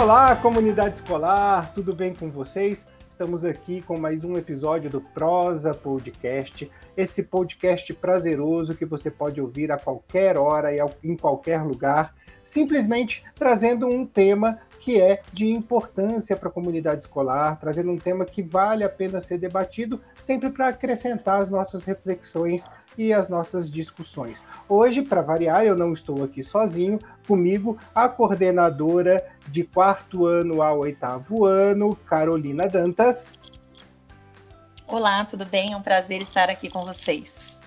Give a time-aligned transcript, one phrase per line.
[0.00, 2.86] Olá, comunidade escolar, tudo bem com vocês?
[3.06, 9.42] Estamos aqui com mais um episódio do Prosa Podcast, esse podcast prazeroso que você pode
[9.42, 15.46] ouvir a qualquer hora e em qualquer lugar, simplesmente trazendo um tema que é de
[15.46, 20.48] importância para a comunidade escolar, trazendo um tema que vale a pena ser debatido, sempre
[20.48, 22.70] para acrescentar as nossas reflexões
[23.00, 24.44] e as nossas discussões.
[24.68, 30.80] Hoje, para variar, eu não estou aqui sozinho, comigo a coordenadora de quarto ano ao
[30.80, 33.32] oitavo ano, Carolina Dantas.
[34.86, 35.72] Olá, tudo bem?
[35.72, 37.58] É um prazer estar aqui com vocês.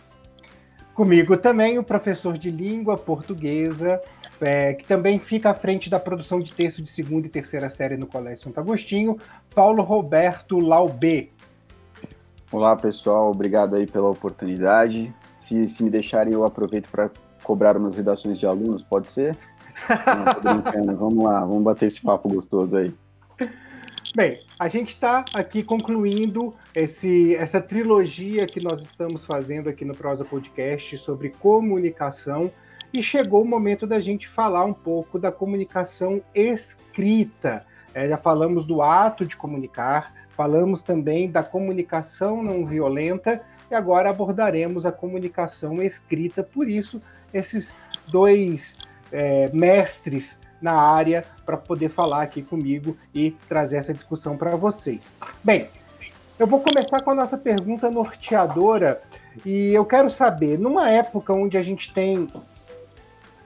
[0.93, 3.99] Comigo também o professor de língua portuguesa,
[4.39, 7.97] é, que também fica à frente da produção de texto de segunda e terceira série
[7.97, 9.17] no Colégio Santo Agostinho,
[9.55, 11.31] Paulo Roberto Laubê.
[12.51, 15.11] Olá, pessoal, obrigado aí pela oportunidade.
[15.43, 17.09] Se, se me deixarem, eu aproveito para
[17.43, 19.37] cobrar umas redações de alunos, pode ser?
[20.85, 22.93] Não, vamos lá, vamos bater esse papo gostoso aí.
[24.15, 29.95] Bem, a gente está aqui concluindo esse, essa trilogia que nós estamos fazendo aqui no
[29.95, 32.51] Prosa Podcast sobre comunicação
[32.93, 37.65] e chegou o momento da gente falar um pouco da comunicação escrita.
[37.91, 43.41] É, já falamos do ato de comunicar, falamos também da comunicação não violenta
[43.73, 46.43] e agora abordaremos a comunicação escrita.
[46.43, 47.01] Por isso,
[47.33, 47.73] esses
[48.07, 48.75] dois
[49.11, 55.13] é, mestres na área para poder falar aqui comigo e trazer essa discussão para vocês.
[55.43, 55.67] Bem,
[56.37, 59.01] eu vou começar com a nossa pergunta norteadora
[59.43, 62.29] e eu quero saber, numa época onde a gente tem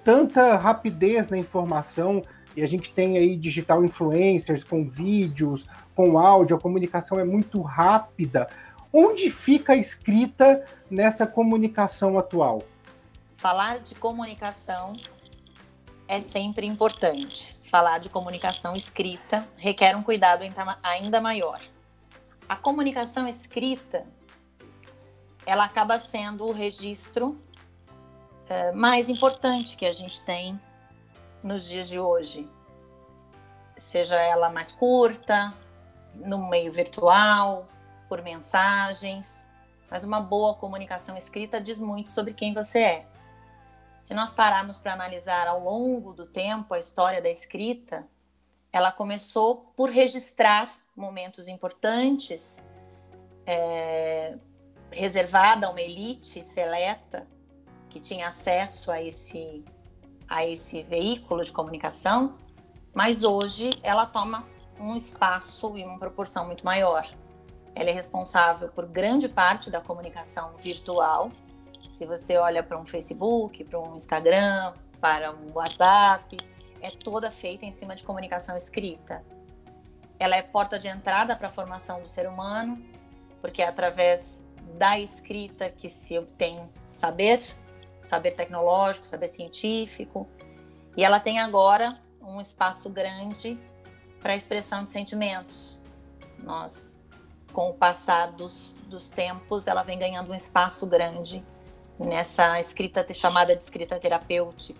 [0.03, 2.21] tanta rapidez na informação
[2.55, 7.61] e a gente tem aí digital influencers com vídeos, com áudio, a comunicação é muito
[7.61, 8.47] rápida.
[8.99, 12.63] Onde fica escrita nessa comunicação atual?
[13.35, 14.95] Falar de comunicação
[16.07, 17.55] é sempre importante.
[17.69, 20.43] Falar de comunicação escrita requer um cuidado
[20.81, 21.61] ainda maior.
[22.49, 24.03] A comunicação escrita
[25.45, 27.37] ela acaba sendo o registro
[28.49, 30.59] é, mais importante que a gente tem
[31.43, 32.49] nos dias de hoje.
[33.77, 35.53] Seja ela mais curta,
[36.15, 37.67] no meio virtual,
[38.07, 39.47] por mensagens,
[39.89, 43.07] mas uma boa comunicação escrita diz muito sobre quem você é.
[43.99, 48.07] Se nós pararmos para analisar ao longo do tempo a história da escrita,
[48.71, 52.63] ela começou por registrar momentos importantes,
[53.45, 54.37] é,
[54.91, 57.27] reservada a uma elite seleta
[57.89, 59.63] que tinha acesso a esse,
[60.27, 62.37] a esse veículo de comunicação,
[62.93, 64.45] mas hoje ela toma
[64.79, 67.07] um espaço e uma proporção muito maior.
[67.77, 71.29] Ela é responsável por grande parte da comunicação virtual.
[71.87, 76.37] Se você olha para um Facebook, para um Instagram, para um WhatsApp,
[76.81, 79.23] é toda feita em cima de comunicação escrita.
[80.17, 82.83] Ela é porta de entrada para a formação do ser humano,
[83.39, 84.43] porque é através
[84.75, 87.39] da escrita que se obtém saber,
[87.99, 90.27] saber tecnológico, saber científico.
[90.95, 93.55] E ela tem agora um espaço grande
[94.19, 95.79] para a expressão de sentimentos.
[96.39, 96.97] Nós,
[97.53, 101.43] com o passar dos, dos tempos, ela vem ganhando um espaço grande
[101.99, 104.79] nessa escrita chamada de escrita terapêutica.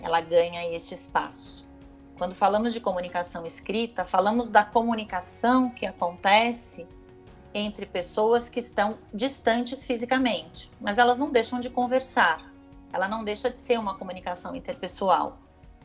[0.00, 1.68] Ela ganha este espaço.
[2.16, 6.86] Quando falamos de comunicação escrita, falamos da comunicação que acontece
[7.52, 12.52] entre pessoas que estão distantes fisicamente, mas elas não deixam de conversar.
[12.92, 15.38] Ela não deixa de ser uma comunicação interpessoal,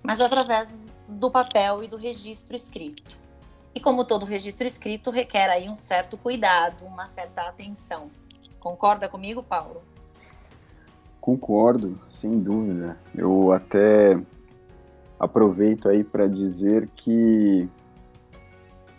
[0.04, 3.25] mas através do papel e do registro escrito.
[3.76, 8.10] E como todo registro escrito requer aí um certo cuidado, uma certa atenção.
[8.58, 9.82] Concorda comigo, Paulo?
[11.20, 12.98] Concordo, sem dúvida.
[13.14, 14.18] Eu até
[15.20, 17.68] aproveito aí para dizer que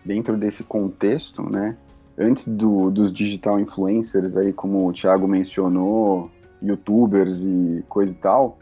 [0.04, 1.76] dentro desse contexto, né,
[2.18, 6.30] antes do, dos digital influencers aí, como o Thiago mencionou,
[6.62, 8.58] youtubers e coisa e tal,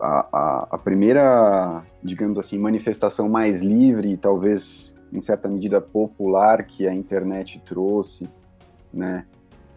[0.00, 6.86] a, a, a, primeira, digamos assim, manifestação mais livre talvez em certa medida popular que
[6.86, 8.28] a internet trouxe,
[8.92, 9.26] né,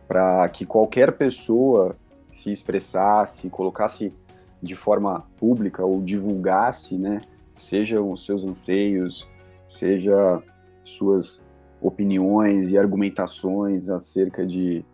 [0.07, 1.95] para que qualquer pessoa
[2.29, 4.13] se expressasse, colocasse
[4.61, 7.21] de forma pública ou divulgasse, né,
[7.53, 9.27] sejam os seus anseios,
[9.67, 10.41] seja
[10.83, 11.41] suas
[11.81, 14.85] opiniões e argumentações acerca de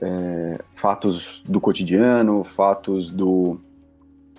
[0.00, 3.60] é, fatos do cotidiano, fatos do,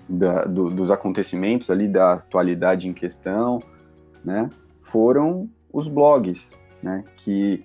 [0.08, 3.62] da, do, dos acontecimentos ali da atualidade em questão,
[4.24, 4.50] né,
[4.92, 7.64] foram os blogs, né, que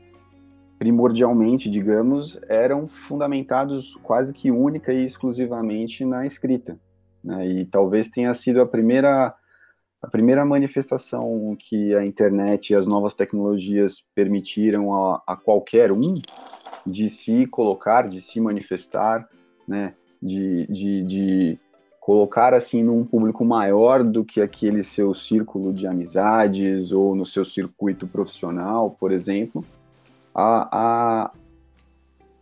[0.79, 6.79] primordialmente, digamos, eram fundamentados quase que única e exclusivamente na escrita,
[7.23, 9.35] né, e talvez tenha sido a primeira
[10.03, 16.21] a primeira manifestação que a internet e as novas tecnologias permitiram a, a qualquer um
[16.87, 19.27] de se colocar, de se manifestar,
[19.67, 21.59] né, de, de, de
[22.05, 27.47] colocar assim num público maior do que aquele seu círculo de amizades ou no seu
[27.47, 29.65] circuito profissional, por exemplo,
[30.35, 31.31] a, a,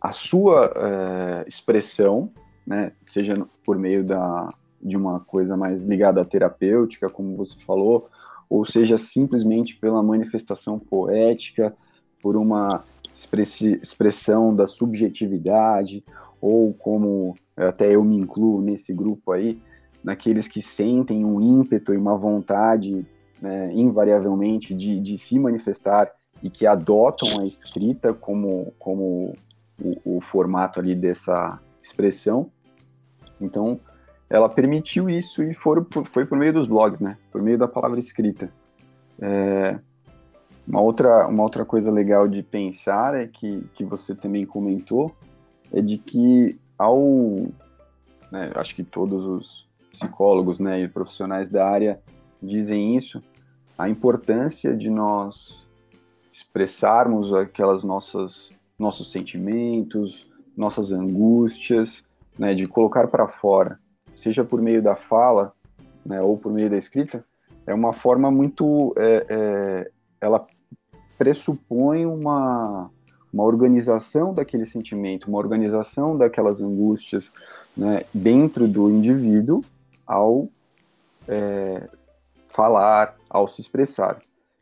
[0.01, 2.29] a sua é, expressão,
[2.67, 4.49] né, seja por meio da,
[4.81, 8.09] de uma coisa mais ligada à terapêutica, como você falou,
[8.49, 11.73] ou seja simplesmente pela manifestação poética,
[12.21, 12.83] por uma
[13.13, 16.03] expressão da subjetividade,
[16.41, 19.59] ou como até eu me incluo nesse grupo aí,
[20.03, 23.05] naqueles que sentem um ímpeto e uma vontade,
[23.41, 26.11] né, invariavelmente, de, de se manifestar
[26.41, 29.33] e que adotam a escrita como, como
[29.81, 32.51] o, o formato ali dessa expressão.
[33.39, 33.79] Então,
[34.29, 37.17] ela permitiu isso e foi, foi por meio dos blogs, né?
[37.31, 38.51] Por meio da palavra escrita.
[39.21, 39.79] É,
[40.67, 45.15] uma, outra, uma outra coisa legal de pensar é que, que você também comentou,
[45.71, 47.33] é de que ao,
[48.31, 51.99] né, acho que todos os psicólogos né, e profissionais da área
[52.41, 53.21] dizem isso,
[53.77, 55.67] a importância de nós
[56.31, 62.03] expressarmos aquelas nossas nossos sentimentos, nossas angústias,
[62.37, 63.79] né, de colocar para fora,
[64.17, 65.53] seja por meio da fala,
[66.05, 67.23] né, ou por meio da escrita,
[67.65, 70.45] é uma forma muito, é, é, ela
[71.17, 72.89] pressupõe uma
[73.33, 77.31] uma organização daquele sentimento, uma organização daquelas angústias
[77.75, 79.63] né, dentro do indivíduo
[80.05, 80.47] ao
[81.27, 81.89] é,
[82.45, 84.19] falar, ao se expressar.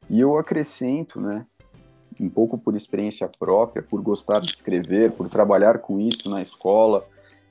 [0.09, 1.45] E eu acrescento, né,
[2.19, 7.05] um pouco por experiência própria, por gostar de escrever, por trabalhar com isso na escola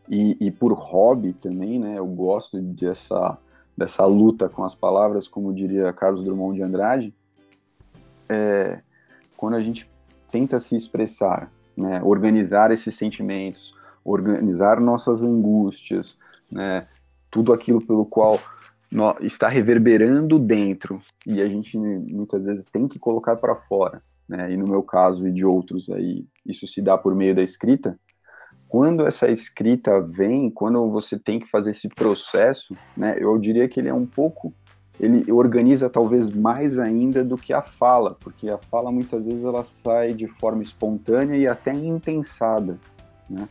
[0.09, 3.37] e, e por hobby também, né, eu gosto dessa,
[3.77, 7.15] dessa luta com as palavras, como diria Carlos Drummond de Andrade,
[8.29, 8.81] é,
[9.37, 9.90] quando a gente
[10.31, 13.75] tenta se expressar, né, organizar esses sentimentos,
[14.05, 16.17] organizar nossas angústias,
[16.51, 16.87] né,
[17.31, 18.39] tudo aquilo pelo qual
[19.21, 24.53] está reverberando dentro e a gente muitas vezes tem que colocar para fora, né?
[24.53, 27.99] E no meu caso e de outros aí, isso se dá por meio da escrita.
[28.69, 33.17] Quando essa escrita vem, quando você tem que fazer esse processo, né?
[33.19, 34.53] Eu diria que ele é um pouco
[35.01, 39.65] ele organiza talvez mais ainda do que a fala, porque a fala muitas vezes ela
[39.65, 42.79] sai de forma espontânea e até impensada,
[43.29, 43.49] né?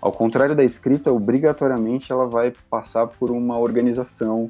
[0.00, 4.48] Ao contrário da escrita, obrigatoriamente ela vai passar por uma organização,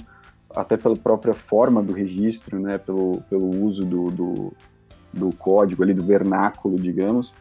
[0.51, 2.77] até pela própria forma do registro, né?
[2.77, 4.53] Pelo, pelo uso do, do,
[5.13, 7.33] do código ali, do vernáculo, digamos,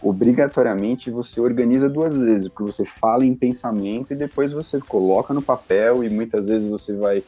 [0.00, 5.42] obrigatoriamente você organiza duas vezes, porque você fala em pensamento e depois você coloca no
[5.42, 7.22] papel e muitas vezes você vai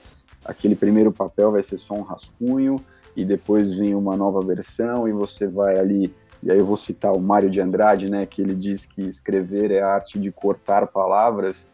[0.44, 2.76] aquele primeiro papel vai ser só um rascunho
[3.16, 7.12] e depois vem uma nova versão e você vai ali e aí eu vou citar
[7.12, 10.86] o Mário de Andrade, né, que ele diz que escrever é a arte de cortar
[10.86, 11.68] palavras.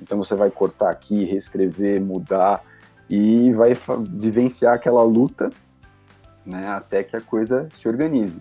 [0.00, 2.64] Então você vai cortar aqui, reescrever, mudar
[3.08, 3.72] e vai
[4.10, 5.50] vivenciar aquela luta,
[6.44, 8.40] né, até que a coisa se organize.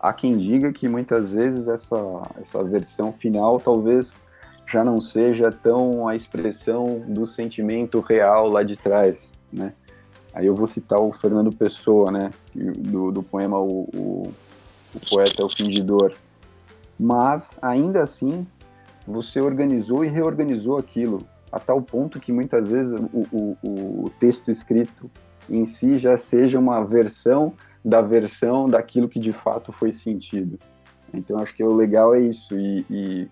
[0.00, 1.96] Há quem diga que muitas vezes essa
[2.40, 4.14] essa versão final talvez
[4.66, 9.72] já não seja tão a expressão do sentimento real lá de trás, né?
[10.32, 12.30] Aí eu vou citar o Fernando Pessoa, né?
[12.54, 14.32] Do, do poema o, o,
[14.94, 16.12] o Poeta é o Fingidor.
[16.98, 18.46] Mas, ainda assim,
[19.06, 24.50] você organizou e reorganizou aquilo, a tal ponto que muitas vezes o, o, o texto
[24.50, 25.08] escrito
[25.48, 27.52] em si já seja uma versão
[27.84, 30.58] da versão daquilo que de fato foi sentido.
[31.12, 32.56] Então, acho que o legal é isso.
[32.58, 33.28] E, e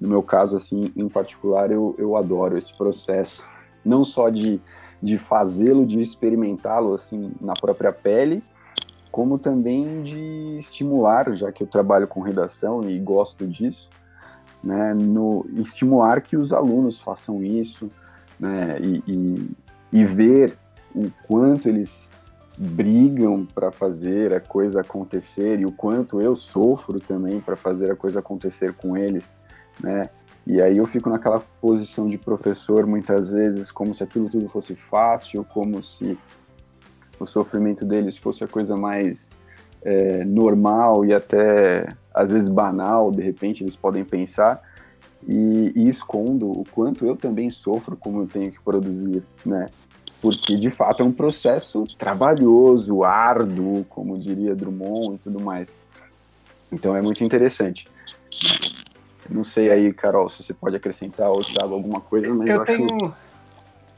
[0.00, 3.44] no meu caso, assim, em particular, eu, eu adoro esse processo.
[3.84, 4.58] Não só de,
[5.02, 8.42] de fazê-lo, de experimentá-lo, assim, na própria pele,
[9.12, 13.90] como também de estimular, já que eu trabalho com redação e gosto disso,
[14.64, 17.90] né, no, estimular que os alunos façam isso,
[18.38, 19.50] né, e, e,
[19.92, 20.56] e ver
[20.94, 22.10] o quanto eles
[22.56, 27.96] brigam para fazer a coisa acontecer e o quanto eu sofro também para fazer a
[27.96, 29.34] coisa acontecer com eles
[29.82, 30.08] né?
[30.46, 34.74] E aí eu fico naquela posição de professor muitas vezes, como se aquilo tudo fosse
[34.74, 36.18] fácil, como se
[37.18, 39.30] o sofrimento deles fosse a coisa mais
[39.82, 44.62] é, normal e até às vezes banal, de repente eles podem pensar,
[45.28, 49.68] e, e, escondo o quanto eu também sofro como eu tenho que produzir, né?
[50.20, 55.74] Porque de fato é um processo trabalhoso, árduo, como diria Drummond e tudo mais.
[56.72, 57.86] Então é muito interessante.
[59.28, 62.64] Não sei aí, Carol, se você pode acrescentar ou Thiago alguma coisa, mas eu, eu
[62.64, 63.14] tenho...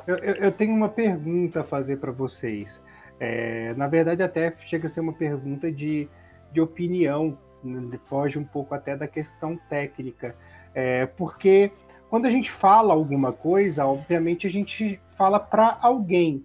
[0.07, 2.83] Eu, eu tenho uma pergunta a fazer para vocês.
[3.21, 6.09] É, na verdade, até chega a ser uma pergunta de,
[6.53, 10.35] de opinião, né, foge um pouco até da questão técnica.
[10.75, 11.71] É, porque
[12.11, 16.45] quando a gente fala alguma coisa, obviamente a gente fala para alguém.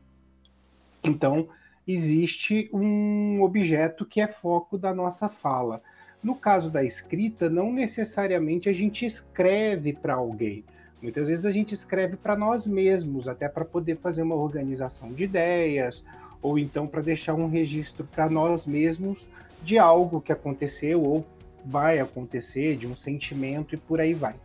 [1.04, 1.48] Então,
[1.88, 5.82] existe um objeto que é foco da nossa fala.
[6.24, 10.64] No caso da escrita, não necessariamente a gente escreve para alguém.
[11.02, 15.24] Muitas vezes a gente escreve para nós mesmos, até para poder fazer uma organização de
[15.26, 16.04] ideias,
[16.42, 19.28] ou então para deixar um registro para nós mesmos
[19.62, 21.26] de algo que aconteceu ou
[21.64, 24.36] vai acontecer, de um sentimento e por aí vai.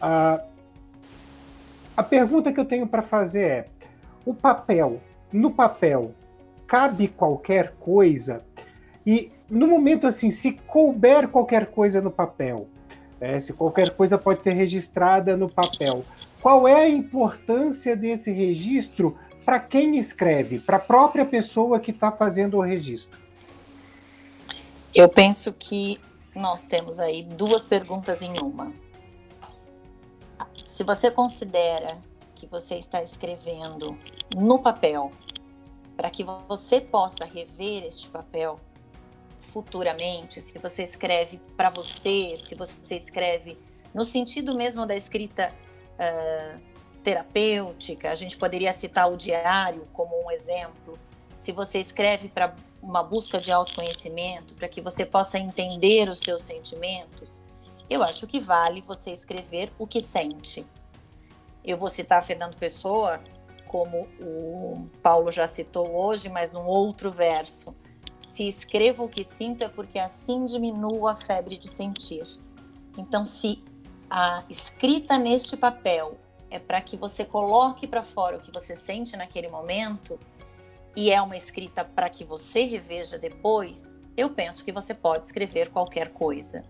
[0.00, 0.44] Ah,
[1.96, 3.66] a pergunta que eu tenho para fazer é:
[4.24, 5.00] o papel,
[5.32, 6.12] no papel,
[6.66, 8.44] cabe qualquer coisa?
[9.06, 12.68] E no momento assim, se couber qualquer coisa no papel,
[13.20, 16.04] é, se qualquer coisa pode ser registrada no papel,
[16.40, 22.10] qual é a importância desse registro para quem escreve, para a própria pessoa que está
[22.10, 23.18] fazendo o registro?
[24.94, 26.00] Eu penso que
[26.34, 28.72] nós temos aí duas perguntas em uma.
[30.66, 31.98] Se você considera
[32.34, 33.96] que você está escrevendo
[34.34, 35.10] no papel,
[35.96, 38.58] para que você possa rever este papel
[39.38, 43.58] futuramente, se você escreve para você, se você escreve
[43.94, 45.54] no sentido mesmo da escrita
[45.94, 46.60] uh,
[47.02, 50.98] terapêutica, a gente poderia citar o diário como um exemplo.
[51.38, 56.42] Se você escreve para uma busca de autoconhecimento, para que você possa entender os seus
[56.42, 57.42] sentimentos,
[57.88, 60.66] eu acho que vale você escrever o que sente.
[61.64, 63.20] Eu vou citar Fernando Pessoa,
[63.66, 67.74] como o Paulo já citou hoje, mas num outro verso.
[68.26, 72.26] Se escrevo o que sinto é porque assim diminuo a febre de sentir.
[72.98, 73.62] Então, se
[74.10, 76.18] a escrita neste papel
[76.50, 80.18] é para que você coloque para fora o que você sente naquele momento
[80.96, 85.70] e é uma escrita para que você reveja depois, eu penso que você pode escrever
[85.70, 86.64] qualquer coisa.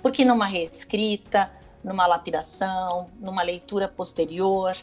[0.00, 1.52] Porque numa reescrita,
[1.84, 4.74] numa lapidação, numa leitura posterior,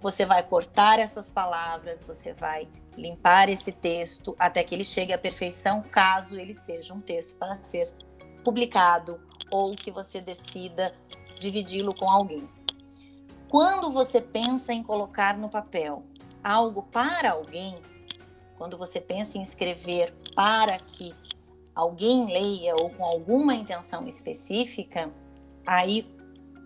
[0.00, 2.66] você vai cortar essas palavras, você vai
[2.96, 7.62] limpar esse texto até que ele chegue à perfeição, caso ele seja um texto para
[7.62, 7.92] ser
[8.42, 10.94] publicado ou que você decida
[11.38, 12.48] dividi-lo com alguém.
[13.48, 16.04] Quando você pensa em colocar no papel
[16.42, 17.76] algo para alguém,
[18.56, 21.14] quando você pensa em escrever para que
[21.74, 25.10] alguém leia ou com alguma intenção específica,
[25.66, 26.06] aí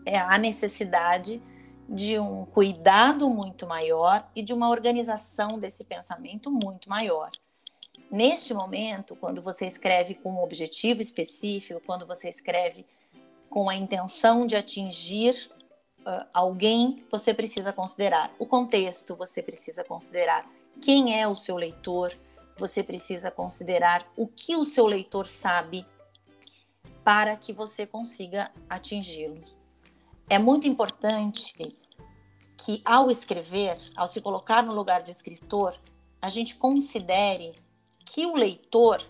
[0.05, 1.43] é a necessidade
[1.89, 7.31] de um cuidado muito maior e de uma organização desse pensamento muito maior.
[8.11, 12.87] Neste momento, quando você escreve com um objetivo específico, quando você escreve
[13.51, 15.51] com a intenção de atingir
[16.01, 20.49] uh, alguém, você precisa considerar o contexto, você precisa considerar
[20.81, 22.13] quem é o seu leitor,
[22.57, 25.87] você precisa considerar o que o seu leitor sabe
[27.03, 29.64] para que você consiga atingi-los.
[30.29, 31.55] É muito importante
[32.57, 35.79] que, ao escrever, ao se colocar no lugar de escritor,
[36.21, 37.53] a gente considere
[38.05, 39.03] que o leitor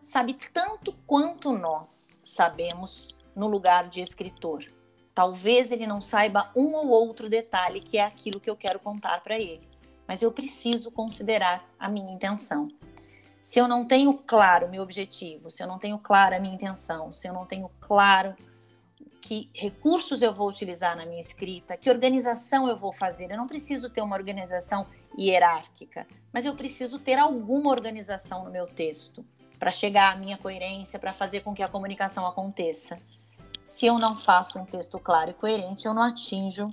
[0.00, 4.64] sabe tanto quanto nós sabemos no lugar de escritor.
[5.14, 9.22] Talvez ele não saiba um ou outro detalhe que é aquilo que eu quero contar
[9.22, 9.70] para ele
[10.10, 12.66] mas eu preciso considerar a minha intenção.
[13.40, 17.12] Se eu não tenho claro meu objetivo, se eu não tenho clara a minha intenção,
[17.12, 18.34] se eu não tenho claro
[19.20, 23.46] que recursos eu vou utilizar na minha escrita, que organização eu vou fazer, eu não
[23.46, 24.86] preciso ter uma organização
[25.18, 29.24] hierárquica, mas eu preciso ter alguma organização no meu texto
[29.58, 32.98] para chegar à minha coerência, para fazer com que a comunicação aconteça.
[33.64, 36.70] Se eu não faço um texto claro e coerente, eu não atinjo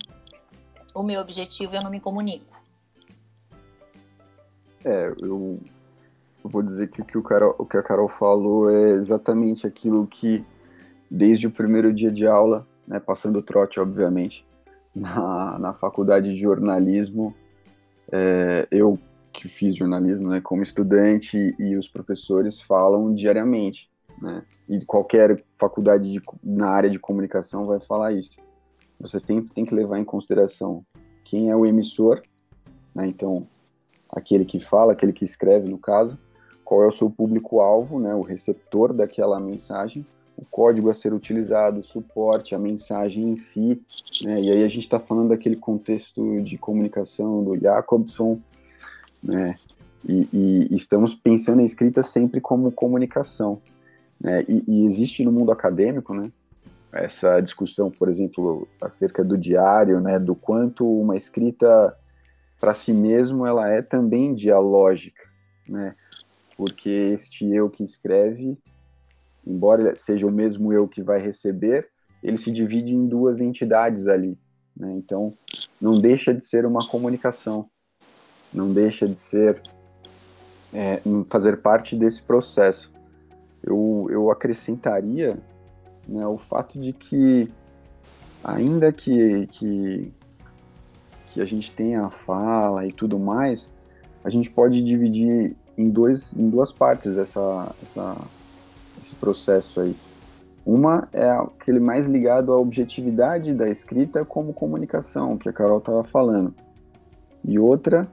[0.96, 2.58] o meu objetivo, eu não me comunico.
[4.86, 5.60] É, eu,
[6.44, 10.08] vou dizer que o que, o, Carol, o que a Carol falou é exatamente aquilo
[10.08, 10.44] que,
[11.10, 14.46] desde o primeiro dia de aula, né, passando trote, obviamente,
[14.96, 17.34] na, na faculdade de jornalismo,
[18.12, 19.00] é, eu
[19.34, 23.90] que fiz jornalismo né, como estudante e os professores falam diariamente.
[24.20, 28.40] Né, e qualquer faculdade de, na área de comunicação vai falar isso.
[29.00, 30.84] Vocês têm, têm que levar em consideração
[31.24, 32.22] quem é o emissor,
[32.96, 33.48] né, então
[34.10, 36.18] aquele que fala, aquele que escreve, no caso,
[36.66, 40.06] qual é o seu público-alvo, né, o receptor daquela mensagem,
[40.38, 43.82] o código a ser utilizado, o suporte, a mensagem em si,
[44.24, 48.40] né, e aí a gente está falando daquele contexto de comunicação do Jacobson,
[49.22, 49.56] né,
[50.08, 53.60] e, e, estamos pensando em escrita sempre como comunicação,
[54.22, 56.32] né, e, e existe no mundo acadêmico, né,
[56.94, 61.98] essa discussão, por exemplo, acerca do diário, né, do quanto uma escrita
[62.60, 65.24] para si mesmo, ela é também dialógica,
[65.68, 65.96] né?
[66.56, 68.58] Porque este eu que escreve,
[69.48, 71.88] embora seja o mesmo eu que vai receber,
[72.22, 74.38] ele se divide em duas entidades ali,
[74.76, 74.94] né?
[74.98, 75.34] Então,
[75.80, 77.70] não deixa de ser uma comunicação,
[78.54, 79.62] não deixa de ser
[80.74, 82.92] é, fazer parte desse processo.
[83.64, 85.38] Eu, eu acrescentaria
[86.08, 87.52] né, o fato de que,
[88.44, 90.12] ainda que, que,
[91.32, 93.72] que a gente tenha a fala e tudo mais,
[94.24, 98.18] a gente pode dividir em, dois, em duas partes essa, essa,
[99.00, 99.96] esse processo aí.
[100.66, 106.04] Uma é aquele mais ligado à objetividade da escrita como comunicação, que a Carol estava
[106.04, 106.54] falando.
[107.44, 108.08] E outra,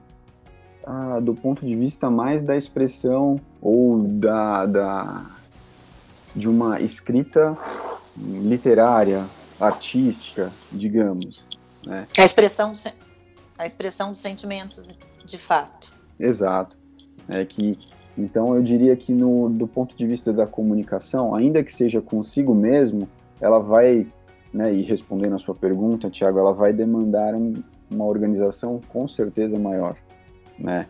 [0.85, 5.25] ah, do ponto de vista mais da expressão ou da, da
[6.33, 7.57] de uma escrita
[8.17, 9.25] literária,
[9.59, 11.43] artística, digamos.
[11.85, 12.07] Né?
[12.17, 12.71] A expressão,
[13.57, 15.93] a expressão dos sentimentos, de fato.
[16.19, 16.77] Exato.
[17.27, 17.77] É que
[18.17, 22.55] então, eu diria que no, do ponto de vista da comunicação, ainda que seja consigo
[22.55, 23.09] mesmo,
[23.41, 24.07] ela vai,
[24.53, 27.53] né, e respondendo a sua pergunta, Tiago, ela vai demandar um,
[27.91, 29.97] uma organização com certeza maior,
[30.57, 30.85] né?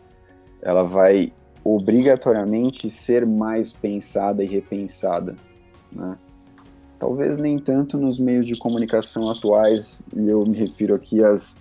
[0.61, 5.35] Ela vai obrigatoriamente ser mais pensada e repensada,
[5.91, 6.15] né?
[6.99, 11.55] Talvez nem tanto nos meios de comunicação atuais, e eu me refiro aqui às,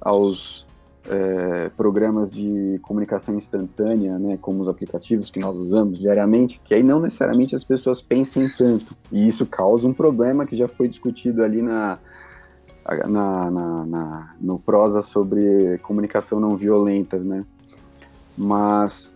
[0.00, 0.66] aos
[1.10, 6.84] é, programas de comunicação instantânea, né, como os aplicativos que nós usamos diariamente, que aí
[6.84, 8.96] não necessariamente as pessoas pensem tanto.
[9.10, 11.98] E isso causa um problema que já foi discutido ali na,
[13.08, 17.44] na, na, na no prosa sobre comunicação não violenta, né?
[18.38, 19.12] Mas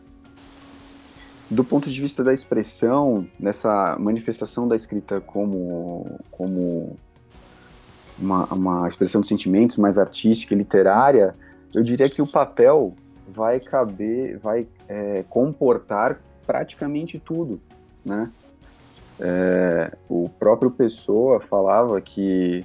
[1.48, 6.96] do ponto de vista da expressão, nessa manifestação da escrita como, como
[8.18, 11.36] uma, uma expressão de sentimentos mais artística e literária,
[11.74, 12.94] eu diria que o papel
[13.28, 17.60] vai caber, vai é, comportar praticamente tudo,
[18.04, 18.30] né?
[19.18, 22.64] É, o próprio Pessoa falava que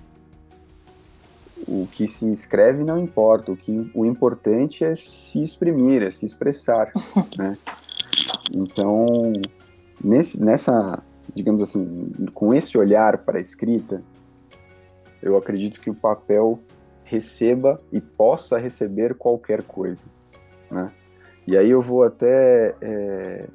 [1.68, 6.26] o que se escreve não importa, o que o importante é se exprimir, é se
[6.26, 6.92] expressar,
[7.38, 7.58] né?
[8.54, 9.34] Então,
[10.04, 11.02] nesse, nessa,
[11.34, 14.02] digamos assim, com esse olhar para a escrita,
[15.22, 16.60] eu acredito que o papel
[17.10, 20.04] receba e possa receber qualquer coisa,
[20.70, 20.94] né?
[21.48, 23.48] E aí eu vou até é,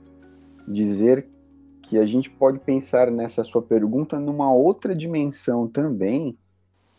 [0.66, 1.28] dizer
[1.80, 6.36] que a gente pode pensar nessa sua pergunta numa outra dimensão também,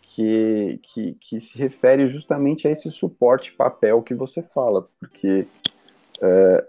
[0.02, 5.46] que, que, que se refere justamente a esse suporte papel que você fala, porque
[6.22, 6.66] é,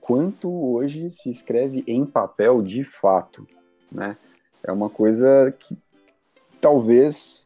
[0.00, 3.46] quanto hoje se escreve em papel de fato,
[3.92, 4.16] né?
[4.62, 5.76] É uma coisa que
[6.58, 7.45] talvez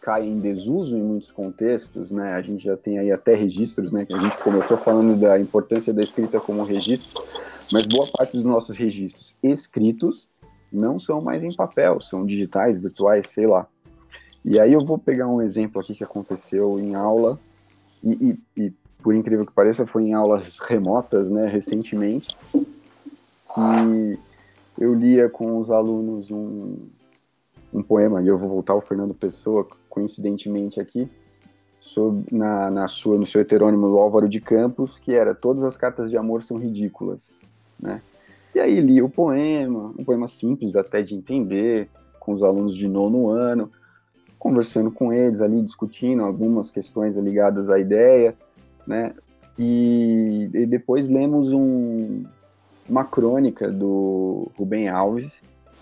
[0.00, 2.34] cai em desuso em muitos contextos, né?
[2.34, 4.04] A gente já tem aí até registros, né?
[4.04, 7.24] Que a gente começou falando da importância da escrita como registro,
[7.72, 10.28] mas boa parte dos nossos registros escritos
[10.72, 13.66] não são mais em papel, são digitais, virtuais, sei lá.
[14.44, 17.38] E aí eu vou pegar um exemplo aqui que aconteceu em aula
[18.02, 22.36] e, e, e por incrível que pareça, foi em aulas remotas, né, recentemente,
[23.54, 24.18] que
[24.78, 26.76] eu lia com os alunos um,
[27.72, 29.66] um poema, e eu vou voltar ao Fernando Pessoa,
[29.98, 31.10] coincidentemente aqui,
[31.80, 35.76] sobre, na, na sua, no seu heterônimo do Álvaro de Campos, que era Todas as
[35.76, 37.36] cartas de amor são ridículas,
[37.80, 38.00] né?
[38.54, 41.88] E aí li o poema, um poema simples até de entender,
[42.20, 43.70] com os alunos de nono ano,
[44.38, 48.36] conversando com eles ali, discutindo algumas questões ligadas à ideia,
[48.86, 49.14] né?
[49.58, 52.24] E, e depois lemos um,
[52.88, 55.32] uma crônica do Rubem Alves,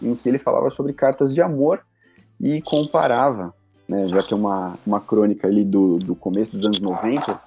[0.02, 1.83] em que ele falava sobre cartas de amor
[2.40, 3.55] e comparava,
[3.88, 7.40] né, já que é uma, uma crônica ali do, do começo dos anos 90,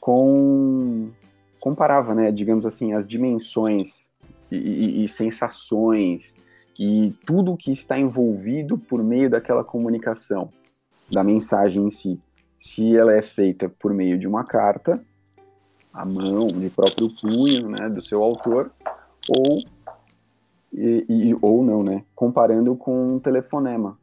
[0.00, 1.10] com
[1.58, 4.00] comparava, né, digamos assim, as dimensões
[4.50, 6.32] e, e, e sensações
[6.78, 10.48] e tudo que está envolvido por meio daquela comunicação,
[11.10, 12.18] da mensagem em si.
[12.58, 15.02] Se ela é feita por meio de uma carta,
[15.92, 18.70] à mão, de próprio punho, né, do seu autor,
[19.28, 19.62] ou
[20.72, 22.04] e, e, ou não, né?
[22.14, 23.98] Comparando com um telefonema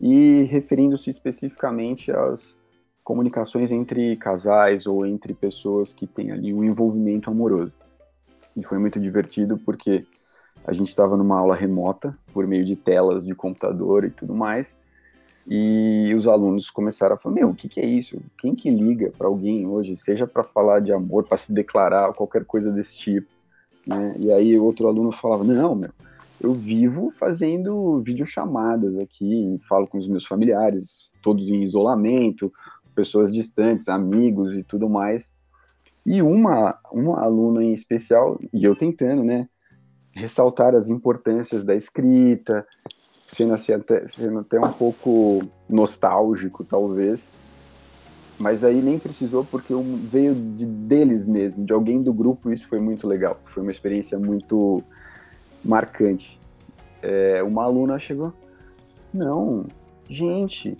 [0.00, 2.58] e referindo-se especificamente às
[3.02, 7.72] comunicações entre casais ou entre pessoas que têm ali um envolvimento amoroso.
[8.56, 10.04] E foi muito divertido porque
[10.64, 14.76] a gente estava numa aula remota por meio de telas de computador e tudo mais.
[15.46, 18.20] E os alunos começaram a falar: Meu, o que, que é isso?
[18.36, 22.44] Quem que liga para alguém hoje, seja para falar de amor, para se declarar, qualquer
[22.44, 23.28] coisa desse tipo?
[23.86, 24.14] Né?
[24.18, 25.90] E aí outro aluno falava: Não, meu,
[26.40, 32.52] eu vivo fazendo videochamadas aqui, falo com os meus familiares, todos em isolamento,
[32.94, 35.32] pessoas distantes, amigos e tudo mais.
[36.06, 39.48] E uma, uma aluna em especial, e eu tentando, né,
[40.14, 42.66] ressaltar as importâncias da escrita,
[43.26, 47.28] sendo, assim, até, sendo até um pouco nostálgico, talvez,
[48.38, 49.74] mas aí nem precisou porque
[50.10, 54.18] veio de, deles mesmo, de alguém do grupo, isso foi muito legal, foi uma experiência
[54.18, 54.82] muito
[55.68, 56.40] marcante.
[57.02, 58.32] É, uma aluna chegou,
[59.12, 59.66] não,
[60.08, 60.76] gente,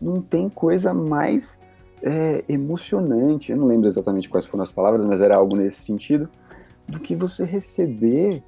[0.00, 1.58] não tem coisa mais
[2.02, 6.28] é, emocionante, eu não lembro exatamente quais foram as palavras, mas era algo nesse sentido,
[6.88, 8.42] do que você receber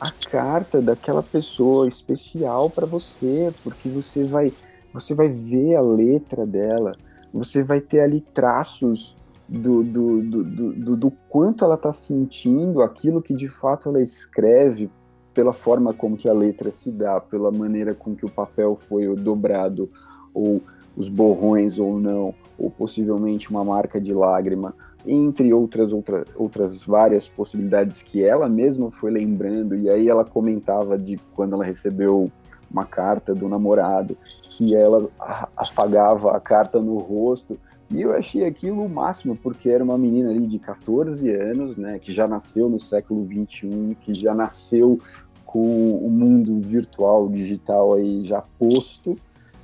[0.00, 4.52] a carta daquela pessoa especial para você, porque você vai
[4.92, 6.96] você vai ver a letra dela,
[7.32, 9.14] você vai ter ali traços
[9.48, 14.90] do, do, do, do, do quanto ela está sentindo aquilo que de fato ela escreve,
[15.36, 19.14] pela forma como que a letra se dá, pela maneira com que o papel foi
[19.14, 19.90] dobrado,
[20.32, 20.62] ou
[20.96, 24.74] os borrões ou não, ou possivelmente uma marca de lágrima,
[25.06, 30.96] entre outras, outra, outras várias possibilidades que ela mesma foi lembrando, e aí ela comentava
[30.96, 32.32] de quando ela recebeu
[32.70, 35.06] uma carta do namorado, que ela
[35.54, 37.58] apagava a carta no rosto,
[37.90, 41.98] e eu achei aquilo o máximo, porque era uma menina ali de 14 anos, né,
[42.00, 44.98] que já nasceu no século 21, que já nasceu
[45.46, 49.16] com o mundo virtual, digital aí já posto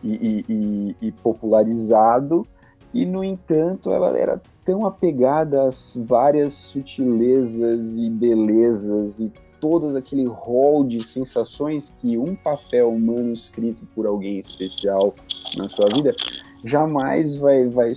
[0.03, 2.47] e, e, e popularizado,
[2.95, 10.27] e no entanto ela era tão apegada às várias sutilezas e belezas e todo aquele
[10.27, 15.15] rol de sensações que um papel manuscrito por alguém especial
[15.57, 16.15] na sua vida
[16.65, 17.93] jamais vai, vai,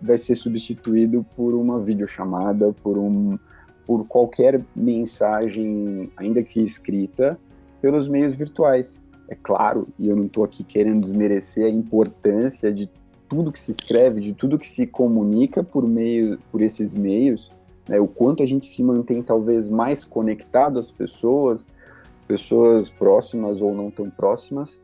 [0.00, 3.38] vai ser substituído por uma videochamada, por, um,
[3.86, 7.38] por qualquer mensagem, ainda que escrita,
[7.80, 9.00] pelos meios virtuais.
[9.28, 12.88] É claro, e eu não estou aqui querendo desmerecer a importância de
[13.28, 17.50] tudo que se escreve, de tudo que se comunica por meio por esses meios,
[17.88, 21.66] né, o quanto a gente se mantém talvez mais conectado às pessoas,
[22.26, 24.78] pessoas próximas ou não tão próximas,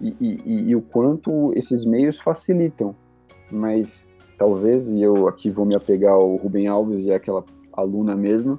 [0.00, 2.94] e, e, e o quanto esses meios facilitam.
[3.50, 7.44] Mas talvez, e eu aqui vou me apegar ao Rubem Alves e aquela
[7.76, 8.58] aluna mesmo,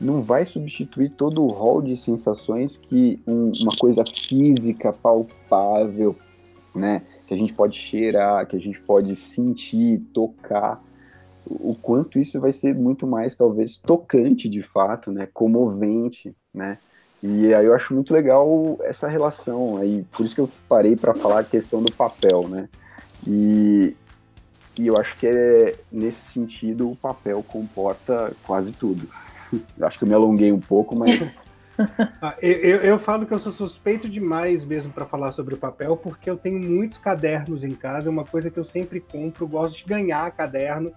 [0.00, 6.16] não vai substituir todo o rol de sensações que um, uma coisa física, palpável,
[6.74, 10.82] né, que a gente pode cheirar, que a gente pode sentir, tocar,
[11.46, 16.78] o quanto isso vai ser muito mais, talvez, tocante de fato, né, comovente, né,
[17.22, 21.12] e aí eu acho muito legal essa relação aí, por isso que eu parei para
[21.12, 22.68] falar a questão do papel, né,
[23.26, 23.94] e,
[24.80, 29.06] e eu acho que é nesse sentido o papel comporta quase tudo.
[29.78, 31.20] Eu acho que eu me alonguei um pouco, mas
[32.20, 35.96] Ah, eu, eu, falo que eu sou suspeito demais mesmo para falar sobre o papel,
[35.96, 39.78] porque eu tenho muitos cadernos em casa, é uma coisa que eu sempre compro, gosto
[39.78, 40.92] de ganhar caderno,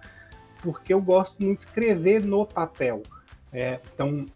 [0.62, 3.02] porque eu gosto muito de escrever no papel.
[3.50, 4.26] É, então,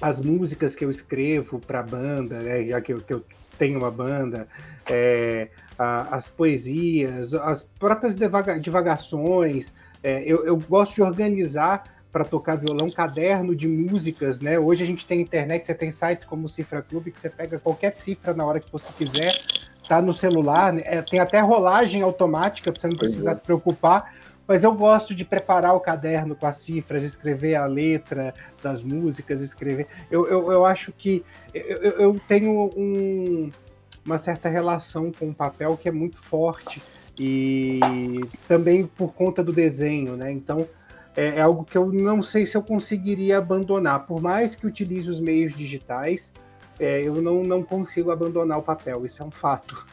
[0.00, 3.22] as músicas que eu escrevo para a banda, né, já que eu, que eu,
[3.58, 4.48] tenho uma banda,
[4.88, 5.48] é,
[5.80, 12.56] a, as poesias, as próprias devaga, divagações, é, eu, eu gosto de organizar para tocar
[12.56, 14.58] violão, caderno de músicas, né?
[14.58, 17.58] Hoje a gente tem internet, você tem sites como o Cifra Clube, que você pega
[17.58, 19.32] qualquer cifra na hora que você quiser,
[19.88, 20.82] tá no celular, né?
[20.84, 23.34] é, tem até rolagem automática para você não precisar é.
[23.36, 24.14] se preocupar.
[24.46, 29.40] Mas eu gosto de preparar o caderno com as cifras, escrever a letra das músicas,
[29.40, 29.86] escrever.
[30.10, 33.50] Eu, eu, eu acho que eu, eu tenho um,
[34.04, 36.82] uma certa relação com o papel que é muito forte
[37.18, 37.80] e
[38.48, 40.32] também por conta do desenho, né?
[40.32, 40.66] Então
[41.16, 44.06] é, é, algo que eu não sei se eu conseguiria abandonar.
[44.06, 46.30] Por mais que utilize os meios digitais,
[46.78, 49.86] é, eu não, não consigo abandonar o papel, isso é um fato.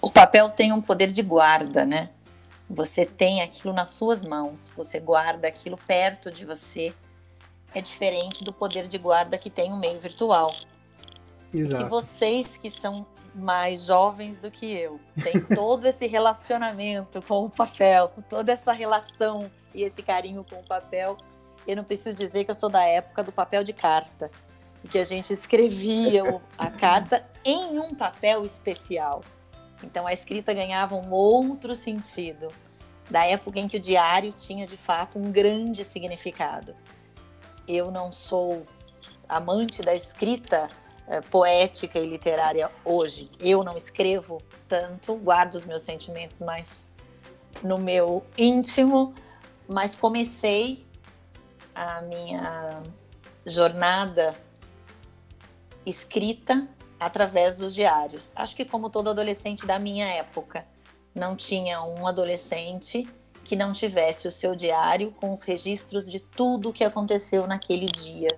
[0.00, 2.10] O papel tem um poder de guarda, né?
[2.68, 6.94] Você tem aquilo nas suas mãos, você guarda aquilo perto de você.
[7.74, 10.52] É diferente do poder de guarda que tem o meio virtual.
[11.52, 11.82] Exato.
[11.82, 17.50] se vocês que são mais jovens do que eu têm todo esse relacionamento com o
[17.50, 21.18] papel, toda essa relação e esse carinho com o papel.
[21.66, 24.30] Eu não preciso dizer que eu sou da época do papel de carta,
[24.88, 26.22] que a gente escrevia
[26.56, 29.22] a carta em um papel especial.
[29.82, 32.48] Então a escrita ganhava um outro sentido,
[33.10, 36.74] da época em que o diário tinha de fato um grande significado.
[37.68, 38.62] Eu não sou
[39.28, 40.68] amante da escrita
[41.30, 43.30] poética e literária hoje.
[43.38, 46.86] Eu não escrevo tanto, guardo os meus sentimentos mais
[47.62, 49.14] no meu íntimo,
[49.68, 50.86] mas comecei
[51.74, 52.82] a minha
[53.44, 54.34] jornada
[55.84, 56.66] escrita
[56.98, 58.32] através dos diários.
[58.34, 60.66] Acho que como todo adolescente da minha época,
[61.14, 63.08] não tinha um adolescente
[63.44, 67.86] que não tivesse o seu diário com os registros de tudo o que aconteceu naquele
[67.86, 68.28] dia.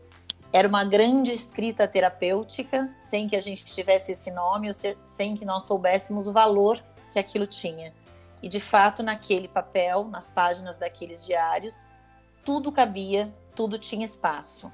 [0.53, 5.45] Era uma grande escrita terapêutica, sem que a gente tivesse esse nome, ou sem que
[5.45, 6.83] nós soubéssemos o valor
[7.13, 7.93] que aquilo tinha.
[8.43, 11.87] E de fato, naquele papel, nas páginas daqueles diários,
[12.45, 14.73] tudo cabia, tudo tinha espaço.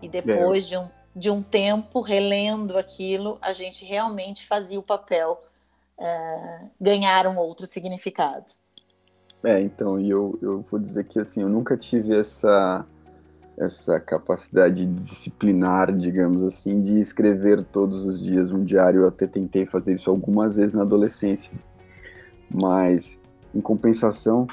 [0.00, 0.68] E depois é.
[0.68, 5.40] de, um, de um tempo relendo aquilo, a gente realmente fazia o papel
[5.98, 8.52] uh, ganhar um outro significado.
[9.44, 12.86] É, então, e eu, eu vou dizer que assim, eu nunca tive essa
[13.58, 19.02] essa capacidade disciplinar, digamos assim, de escrever todos os dias um diário.
[19.02, 21.50] Eu até tentei fazer isso algumas vezes na adolescência,
[22.52, 23.18] mas
[23.54, 24.46] em compensação,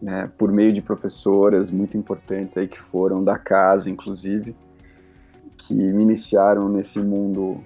[0.00, 4.56] né, por meio de professoras muito importantes aí que foram da casa, inclusive,
[5.56, 7.60] que me iniciaram nesse mundo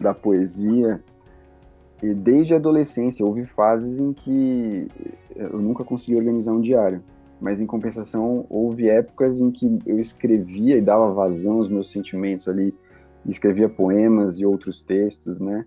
[0.00, 1.02] da poesia,
[2.02, 4.88] e desde a adolescência houve fases em que
[5.34, 7.02] eu nunca consegui organizar um diário,
[7.40, 12.48] mas em compensação houve épocas em que eu escrevia e dava vazão aos meus sentimentos
[12.48, 12.74] ali,
[13.26, 15.64] escrevia poemas e outros textos, né?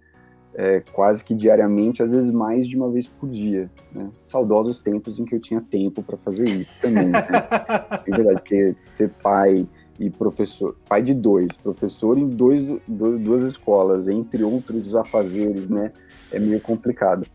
[0.55, 3.69] É, quase que diariamente, às vezes mais de uma vez por dia.
[3.93, 4.09] Né?
[4.25, 7.09] Saudosos tempos em que eu tinha tempo para fazer isso também.
[7.09, 7.19] Né?
[8.07, 9.67] é verdade, porque ser pai
[9.99, 15.91] e professor, pai de dois, professor em dois, duas escolas, entre outros afazeres, né?
[16.31, 17.27] é meio complicado.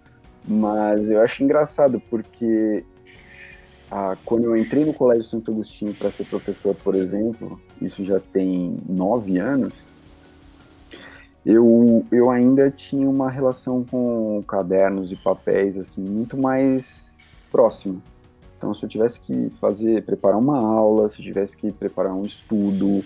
[0.47, 2.85] Mas eu acho engraçado porque
[3.97, 8.19] ah, quando eu entrei no Colégio Santo Agostinho para ser professor, por exemplo, isso já
[8.19, 9.85] tem nove anos,
[11.47, 17.17] eu, eu ainda tinha uma relação com cadernos e papéis assim muito mais
[17.53, 18.03] próxima.
[18.59, 22.25] Então, se eu tivesse que fazer, preparar uma aula, se eu tivesse que preparar um
[22.25, 23.05] estudo,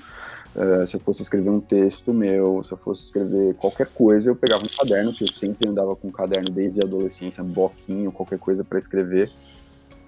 [0.57, 4.35] Uh, se eu fosse escrever um texto meu, se eu fosse escrever qualquer coisa, eu
[4.35, 8.39] pegava um caderno, que eu sempre andava com um caderno desde a adolescência, bloquinho, qualquer
[8.39, 9.31] coisa para escrever.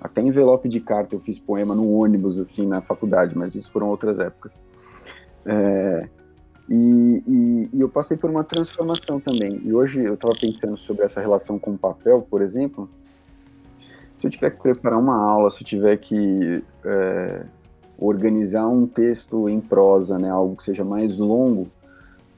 [0.01, 3.89] Até envelope de carta eu fiz poema no ônibus, assim, na faculdade, mas isso foram
[3.89, 4.59] outras épocas.
[5.45, 6.09] É,
[6.69, 9.61] e, e, e, eu passei por uma transformação também.
[9.65, 12.89] E hoje eu estava pensando sobre essa relação com o papel, por exemplo.
[14.17, 17.45] Se eu tiver que preparar uma aula, se eu tiver que é,
[17.99, 21.69] organizar um texto em prosa, né, algo que seja mais longo,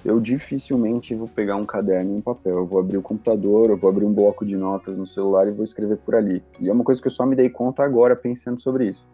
[0.05, 2.57] eu dificilmente vou pegar um caderno e um papel.
[2.57, 5.53] Eu vou abrir o computador, eu vou abrir um bloco de notas no celular e
[5.53, 6.43] vou escrever por ali.
[6.59, 9.05] E é uma coisa que eu só me dei conta agora pensando sobre isso.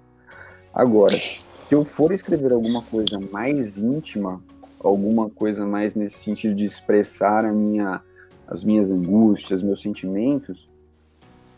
[0.73, 4.41] Agora, se eu for escrever alguma coisa mais íntima,
[4.81, 8.01] alguma coisa mais nesse sentido de expressar a minha,
[8.47, 10.69] as minhas angústias, meus sentimentos,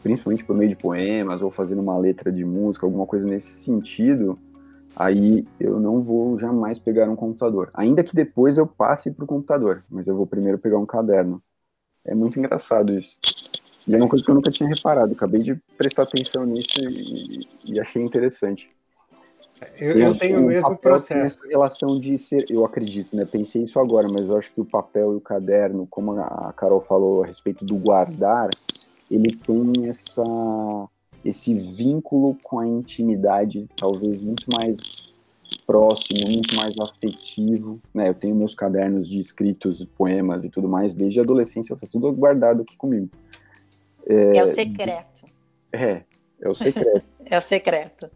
[0.03, 4.39] principalmente por meio de poemas ou fazendo uma letra de música, alguma coisa nesse sentido,
[4.95, 7.71] aí eu não vou jamais pegar um computador.
[7.75, 11.43] Ainda que depois eu passe para o computador, mas eu vou primeiro pegar um caderno.
[12.05, 13.17] É muito engraçado isso.
[13.87, 15.13] E é uma coisa que eu nunca tinha reparado.
[15.13, 18.71] Acabei de prestar atenção nisso e, e achei interessante.
[19.79, 21.39] Eu, eu tenho o mesmo processo.
[21.39, 23.25] Essa relação de ser, eu acredito, né?
[23.25, 26.81] Pensei isso agora, mas eu acho que o papel e o caderno, como a Carol
[26.81, 28.49] falou a respeito do guardar,
[29.11, 30.23] ele tem essa
[31.25, 35.11] esse vínculo com a intimidade, talvez muito mais
[35.67, 38.09] próximo, muito mais afetivo, né?
[38.09, 42.11] Eu tenho meus cadernos de escritos, poemas e tudo mais desde a adolescência, está tudo
[42.13, 43.09] guardado aqui comigo.
[44.07, 45.27] É, é o secreto.
[45.73, 46.03] É,
[46.41, 47.07] é o secreto.
[47.25, 48.11] é o secreto.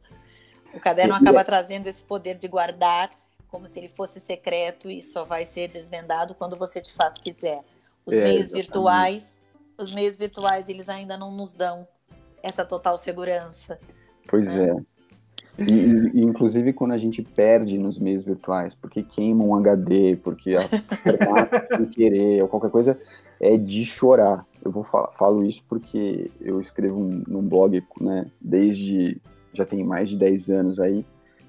[0.74, 1.44] O caderno acaba é...
[1.44, 3.10] trazendo esse poder de guardar
[3.48, 7.62] como se ele fosse secreto e só vai ser desvendado quando você de fato quiser.
[8.04, 8.64] Os é, meios exatamente.
[8.64, 9.40] virtuais,
[9.78, 11.86] os meios virtuais eles ainda não nos dão
[12.44, 13.78] essa total segurança.
[14.28, 14.68] Pois né?
[14.68, 14.76] é.
[15.56, 20.54] E, e, inclusive quando a gente perde nos meios virtuais, porque queima um HD, porque
[20.56, 22.98] a sem querer, ou qualquer coisa,
[23.40, 24.46] é de chorar.
[24.64, 29.20] Eu vou falar, falo isso porque eu escrevo um, num blog, né, desde
[29.52, 31.06] já tem mais de 10 anos aí,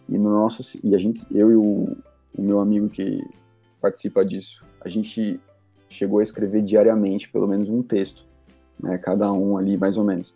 [0.08, 1.98] e no nosso e a gente, eu e o,
[2.38, 3.22] o meu amigo que
[3.82, 5.40] participa disso, a gente
[5.90, 8.24] chegou a escrever diariamente pelo menos um texto,
[8.80, 10.34] né, cada um ali mais ou menos.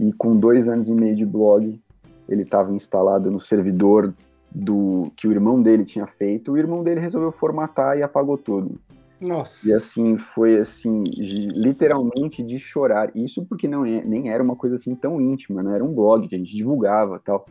[0.00, 1.78] E com dois anos e meio de blog,
[2.26, 4.14] ele estava instalado no servidor
[4.50, 6.52] do que o irmão dele tinha feito.
[6.52, 8.80] O irmão dele resolveu formatar e apagou tudo.
[9.20, 9.68] Nossa.
[9.68, 13.14] E assim, foi assim, literalmente de chorar.
[13.14, 15.74] Isso porque não é, nem era uma coisa assim tão íntima, né?
[15.74, 17.44] Era um blog que a gente divulgava tal.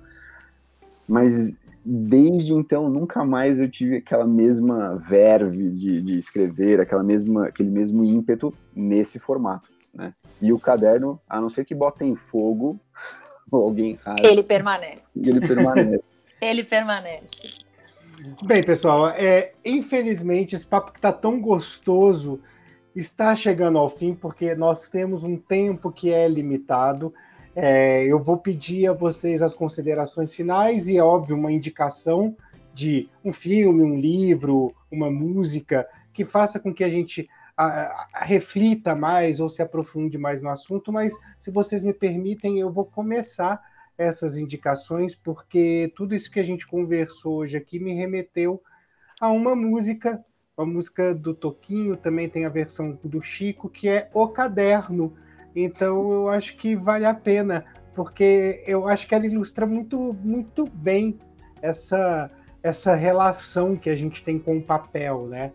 [1.08, 7.46] Mas desde então, nunca mais eu tive aquela mesma verve de, de escrever, aquela mesma,
[7.46, 10.14] aquele mesmo ímpeto nesse formato né?
[10.42, 12.80] E o caderno, a não ser que botem fogo
[13.52, 15.20] ou alguém rasgue, ele permanece.
[15.20, 16.04] Ele permanece.
[16.42, 17.70] ele permanece.
[18.46, 22.42] Bem, pessoal, é, infelizmente esse papo que tá tão gostoso
[22.96, 27.14] está chegando ao fim, porque nós temos um tempo que é limitado.
[27.56, 32.36] É, eu vou pedir a vocês as considerações finais e, é óbvio, uma indicação
[32.74, 37.28] de um filme, um livro, uma música que faça com que a gente
[37.60, 42.58] a, a, reflita mais ou se aprofunde mais no assunto, mas se vocês me permitem,
[42.58, 43.62] eu vou começar
[43.98, 48.64] essas indicações, porque tudo isso que a gente conversou hoje aqui me remeteu
[49.20, 50.24] a uma música,
[50.58, 55.18] a música do Toquinho, também tem a versão do Chico, que é O Caderno.
[55.54, 60.66] Então eu acho que vale a pena, porque eu acho que ela ilustra muito, muito
[60.66, 61.20] bem
[61.62, 62.32] essa,
[62.64, 65.52] essa relação que a gente tem com o papel, né?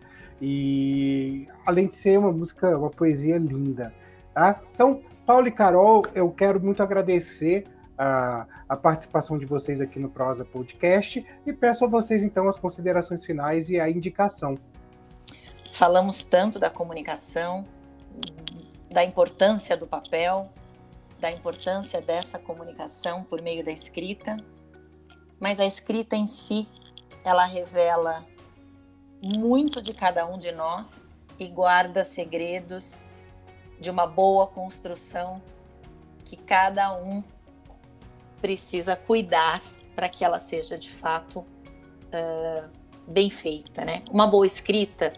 [0.47, 3.95] E além de ser uma música, uma poesia linda.
[4.35, 4.61] Tá?
[4.73, 7.65] Então, Paulo e Carol, eu quero muito agradecer
[7.97, 12.59] a, a, participação de vocês aqui no Prosa Podcast e peço a vocês então as
[12.59, 14.55] considerações finais e a indicação.
[15.73, 17.65] Falamos tanto da comunicação,
[18.91, 20.51] da importância do papel,
[21.21, 24.37] da importância dessa comunicação por meio da escrita,
[25.41, 26.69] mas a escrita em si,
[27.25, 28.27] ela revela
[29.23, 33.07] muito de cada um de nós e guarda segredos
[33.81, 35.43] de uma boa construção
[36.25, 37.23] que cada um
[38.41, 39.61] precisa cuidar
[39.95, 42.69] para que ela seja de fato uh,
[43.07, 44.03] bem feita, né?
[44.11, 45.13] Uma boa escrita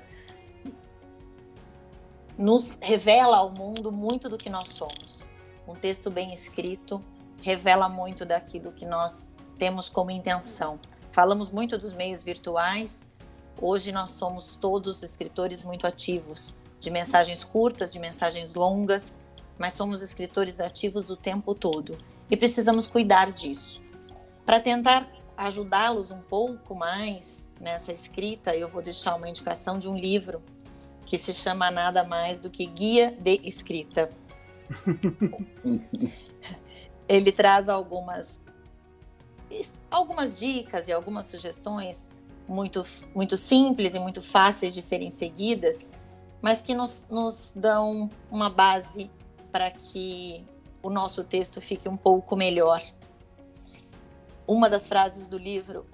[2.36, 5.28] nos revela ao mundo muito do que nós somos.
[5.66, 7.02] Um texto bem escrito
[7.40, 10.78] revela muito daquilo que nós temos como intenção.
[11.10, 13.10] Falamos muito dos meios virtuais.
[13.60, 19.18] Hoje nós somos todos escritores muito ativos, de mensagens curtas, de mensagens longas,
[19.58, 21.96] mas somos escritores ativos o tempo todo
[22.30, 23.80] e precisamos cuidar disso.
[24.44, 29.96] Para tentar ajudá-los um pouco mais nessa escrita, eu vou deixar uma indicação de um
[29.96, 30.42] livro
[31.06, 34.10] que se chama nada mais do que Guia de Escrita.
[37.08, 38.40] Ele traz algumas
[39.88, 42.10] algumas dicas e algumas sugestões
[42.48, 45.90] muito muito simples e muito fáceis de serem seguidas,
[46.40, 49.10] mas que nos, nos dão uma base
[49.50, 50.44] para que
[50.82, 52.82] o nosso texto fique um pouco melhor.
[54.46, 55.86] Uma das frases do livro,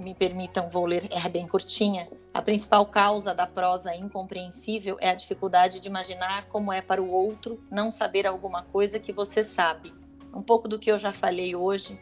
[0.00, 2.08] me permitam, vou ler, é bem curtinha.
[2.32, 7.10] A principal causa da prosa incompreensível é a dificuldade de imaginar como é para o
[7.10, 9.92] outro não saber alguma coisa que você sabe.
[10.32, 12.00] Um pouco do que eu já falei hoje,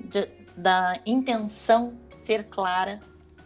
[0.00, 3.00] de, da intenção ser clara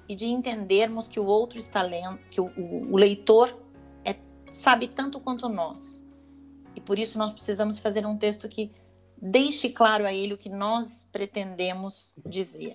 [0.09, 3.61] e de entendermos que o outro está lendo, que o, o, leitor
[4.05, 4.17] é,
[4.51, 6.05] sabe tanto quanto nós.
[6.75, 8.71] E por isso nós precisamos fazer um texto que
[9.21, 12.75] deixe claro a ele o que nós pretendemos dizer.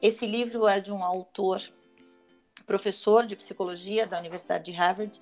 [0.00, 1.60] Esse livro é de um autor,
[2.66, 5.20] professor de psicologia da Universidade de Harvard.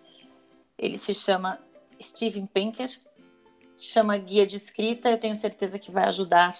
[0.76, 1.58] Ele se chama
[2.00, 2.90] Steven Pinker,
[3.78, 5.10] chama Guia de Escrita.
[5.10, 6.58] Eu tenho certeza que vai ajudar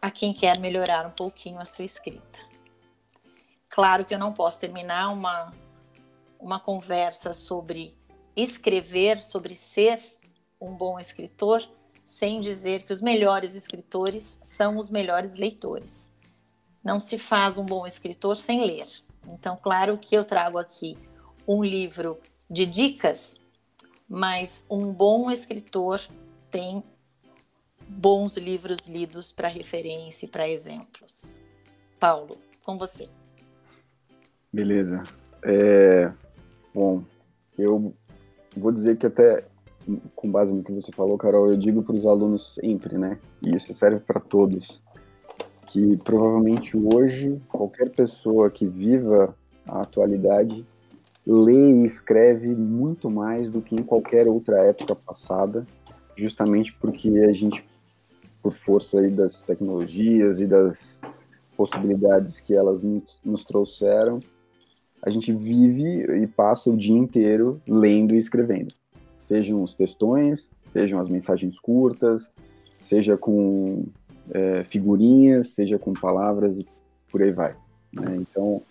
[0.00, 2.40] a quem quer melhorar um pouquinho a sua escrita.
[3.68, 5.52] Claro que eu não posso terminar uma,
[6.38, 7.96] uma conversa sobre
[8.34, 10.00] escrever, sobre ser
[10.60, 11.66] um bom escritor,
[12.04, 16.12] sem dizer que os melhores escritores são os melhores leitores.
[16.82, 18.88] Não se faz um bom escritor sem ler.
[19.28, 20.96] Então, claro que eu trago aqui
[21.46, 23.40] um livro de dicas,
[24.08, 26.00] mas um bom escritor
[26.50, 26.82] tem
[27.90, 31.38] bons livros lidos para referência e para exemplos.
[31.98, 33.08] Paulo, com você.
[34.52, 35.02] Beleza.
[35.42, 36.12] É,
[36.74, 37.02] bom,
[37.58, 37.94] eu
[38.56, 39.44] vou dizer que até
[40.14, 43.18] com base no que você falou, Carol, eu digo para os alunos sempre, né?
[43.42, 44.80] E isso serve para todos,
[45.68, 49.34] que provavelmente hoje qualquer pessoa que viva
[49.66, 50.66] a atualidade
[51.26, 55.64] lê e escreve muito mais do que em qualquer outra época passada,
[56.16, 57.64] justamente porque a gente,
[58.42, 61.00] por força aí das tecnologias e das
[61.56, 62.82] possibilidades que elas
[63.24, 64.20] nos trouxeram,
[65.02, 68.72] a gente vive e passa o dia inteiro lendo e escrevendo.
[69.16, 72.32] Sejam os textões, sejam as mensagens curtas,
[72.78, 73.86] seja com
[74.30, 76.66] é, figurinhas, seja com palavras e
[77.10, 77.54] por aí vai.
[77.92, 78.16] Né?
[78.16, 78.62] Então,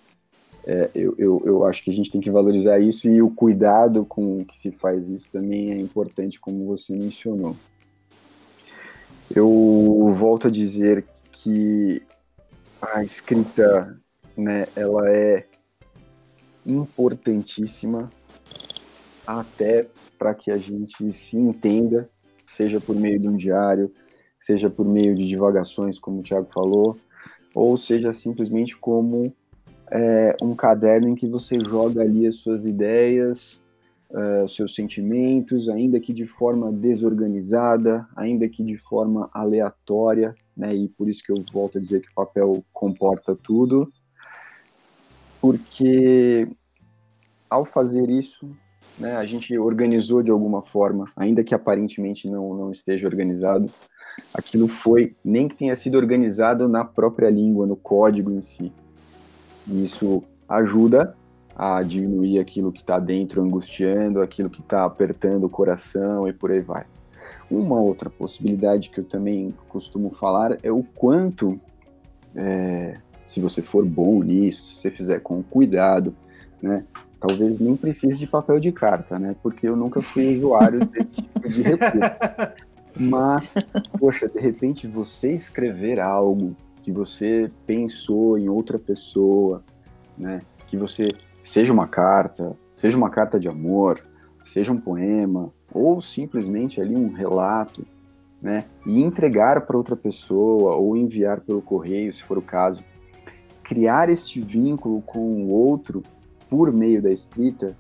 [0.66, 4.06] é, eu, eu, eu acho que a gente tem que valorizar isso e o cuidado
[4.06, 7.56] com que se faz isso também é importante, como você mencionou.
[9.34, 12.02] Eu volto a dizer que
[12.82, 14.00] a escrita,
[14.36, 15.46] né, ela é
[16.66, 18.08] importantíssima
[19.26, 19.86] até
[20.18, 22.10] para que a gente se entenda,
[22.48, 23.92] seja por meio de um diário,
[24.40, 26.98] seja por meio de divagações, como o Thiago falou,
[27.54, 29.34] ou seja simplesmente como
[29.92, 33.60] é, um caderno em que você joga ali as suas ideias,
[34.10, 40.76] uh, os seus sentimentos, ainda que de forma desorganizada, ainda que de forma aleatória, né?
[40.76, 43.92] E por isso que eu volto a dizer que o papel comporta tudo,
[45.40, 46.48] porque
[47.50, 48.50] ao fazer isso,
[48.98, 53.72] né, a gente organizou de alguma forma, ainda que aparentemente não, não esteja organizado,
[54.34, 58.72] aquilo foi, nem que tenha sido organizado na própria língua, no código em si.
[59.66, 61.16] E isso ajuda
[61.60, 66.52] a diminuir aquilo que está dentro angustiando, aquilo que está apertando o coração e por
[66.52, 66.86] aí vai.
[67.52, 71.60] Uma outra possibilidade que eu também costumo falar é o quanto,
[72.34, 72.94] é,
[73.26, 76.16] se você for bom nisso, se você fizer com cuidado,
[76.62, 76.86] né,
[77.20, 79.36] talvez nem precise de papel de carta, né?
[79.44, 82.00] Porque eu nunca fui usuário desse tipo de recurso.
[83.02, 83.54] Mas,
[84.00, 89.62] poxa, de repente você escrever algo que você pensou em outra pessoa,
[90.18, 90.40] né?
[90.68, 91.08] Que você
[91.50, 94.00] seja uma carta, seja uma carta de amor,
[94.44, 97.84] seja um poema ou simplesmente ali um relato,
[98.40, 98.66] né?
[98.86, 102.84] E entregar para outra pessoa ou enviar pelo correio, se for o caso,
[103.64, 106.04] criar este vínculo com o outro
[106.48, 107.76] por meio da escrita,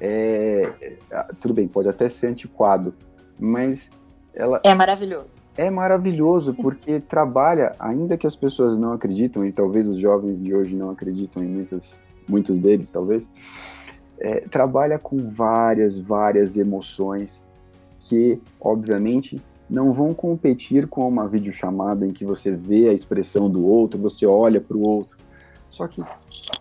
[0.00, 0.70] é,
[1.10, 2.94] é, tudo bem, pode até ser antiquado,
[3.36, 3.90] mas
[4.32, 5.44] ela é maravilhoso.
[5.56, 10.54] É maravilhoso porque trabalha, ainda que as pessoas não acreditam e talvez os jovens de
[10.54, 13.28] hoje não acreditam em muitos, muitos deles, talvez,
[14.18, 17.44] é, trabalha com várias, várias emoções
[18.00, 23.64] que, obviamente, não vão competir com uma videochamada em que você vê a expressão do
[23.64, 25.16] outro, você olha para o outro.
[25.70, 26.02] Só que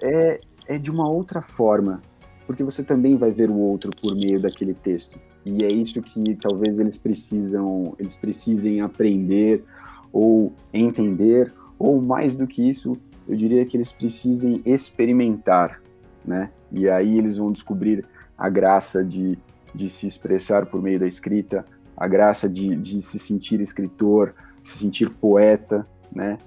[0.02, 2.02] é, é de uma outra forma,
[2.46, 5.18] porque você também vai ver o outro por meio daquele texto.
[5.46, 9.64] E é isso que talvez eles precisam, eles precisem aprender
[10.12, 12.94] ou entender, ou mais do que isso,
[13.28, 15.82] eu diria que eles precisem experimentar,
[16.26, 16.50] né?
[16.72, 18.06] E aí eles vão descobrir
[18.38, 19.38] a graça de,
[19.74, 21.66] de se expressar por meio da escrita,
[21.96, 26.38] a graça de, de se sentir escritor, se sentir poeta, né?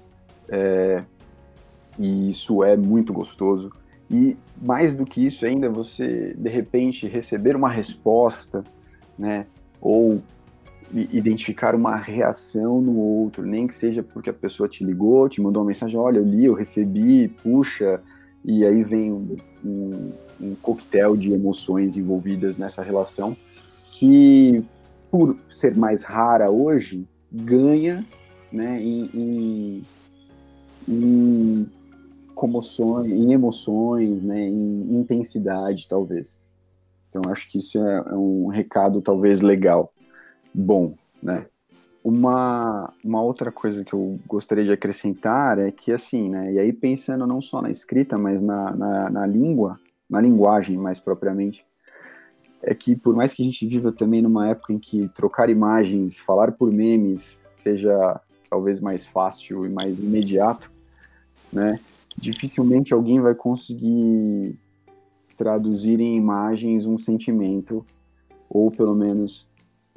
[0.49, 1.03] É,
[1.99, 3.73] e isso é muito gostoso.
[4.11, 8.65] E mais do que isso ainda, você de repente receber uma resposta,
[9.19, 9.47] né?
[9.81, 10.23] Ou
[10.93, 15.63] identificar uma reação no outro, nem que seja porque a pessoa te ligou, te mandou
[15.63, 18.01] uma mensagem, olha, eu li, eu recebi, puxa,
[18.45, 23.37] e aí vem um, um, um coquetel de emoções envolvidas nessa relação
[23.93, 24.65] que,
[25.11, 28.05] por ser mais rara hoje, ganha
[28.51, 29.85] né, em, em,
[30.89, 31.67] em
[32.35, 36.39] comoções, em emoções, né, em intensidade, talvez.
[37.09, 39.93] Então, acho que isso é, é um recado, talvez, legal,
[40.53, 41.47] bom, né?
[42.03, 46.73] Uma, uma outra coisa que eu gostaria de acrescentar é que, assim, né, e aí
[46.73, 49.79] pensando não só na escrita, mas na, na, na língua,
[50.09, 51.65] na linguagem mais propriamente,
[52.63, 56.19] é que por mais que a gente viva também numa época em que trocar imagens,
[56.19, 60.71] falar por memes, seja talvez mais fácil e mais imediato,
[61.53, 61.79] né?
[62.17, 64.59] dificilmente alguém vai conseguir
[65.37, 67.85] traduzir em imagens um sentimento,
[68.49, 69.49] ou pelo menos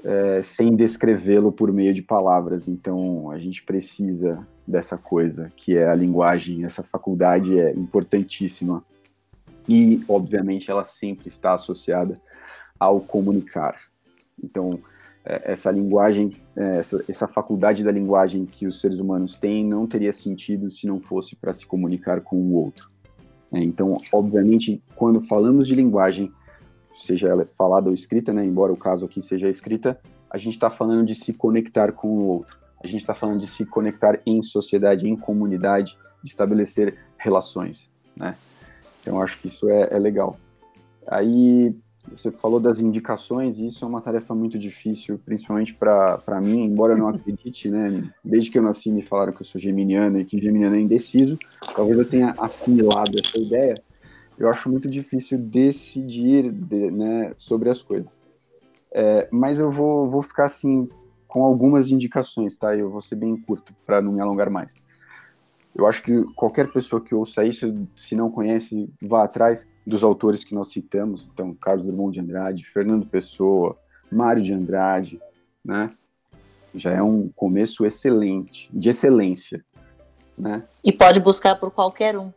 [0.04, 2.68] é, sem descrevê-lo por meio de palavras.
[2.68, 8.84] Então a gente precisa dessa coisa que é a linguagem, essa faculdade é importantíssima.
[9.68, 12.20] E, obviamente, ela sempre está associada
[12.78, 13.80] ao comunicar.
[14.44, 14.78] Então,
[15.26, 19.88] é, essa linguagem, é, essa, essa faculdade da linguagem que os seres humanos têm não
[19.88, 22.92] teria sentido se não fosse para se comunicar com o outro.
[23.54, 26.32] É, então, obviamente, quando falamos de linguagem,
[27.00, 30.70] seja ela falada ou escrita, né, embora o caso aqui seja escrita, a gente está
[30.70, 32.58] falando de se conectar com o outro.
[32.84, 38.36] A gente está falando de se conectar em sociedade, em comunidade, de estabelecer relações, né?
[39.02, 40.38] Então, acho que isso é, é legal.
[41.08, 41.76] Aí,
[42.10, 46.94] você falou das indicações, e isso é uma tarefa muito difícil, principalmente para mim, embora
[46.94, 48.10] eu não acredite, né?
[48.24, 51.38] Desde que eu nasci, me falaram que eu sou geminiano e que geminiano é indeciso.
[51.76, 53.76] Talvez eu tenha assimilado essa ideia.
[54.38, 58.22] Eu acho muito difícil decidir de, né, sobre as coisas.
[58.92, 60.88] É, mas eu vou, vou ficar assim
[61.28, 62.76] com algumas indicações, tá?
[62.76, 64.76] Eu vou ser bem curto para não me alongar mais.
[65.76, 70.44] Eu acho que qualquer pessoa que ouça isso, se não conhece, vá atrás dos autores
[70.44, 71.28] que nós citamos.
[71.34, 73.76] Então, Carlos Drummond de Andrade, Fernando Pessoa,
[74.12, 75.20] Mário de Andrade,
[75.66, 75.90] né?
[76.76, 79.66] Já é um começo excelente, de excelência,
[80.38, 80.64] né?
[80.84, 82.32] E pode buscar por qualquer um.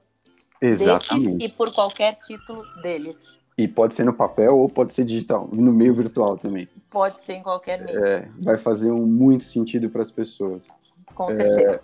[0.61, 1.37] Exatamente.
[1.37, 3.39] Desses e por qualquer título deles.
[3.59, 6.69] E pode ser no papel ou pode ser digital, no meio virtual também.
[6.91, 8.05] Pode ser em qualquer meio.
[8.05, 10.67] É, vai fazer um, muito sentido para as pessoas.
[11.15, 11.77] Com certeza.
[11.77, 11.81] É,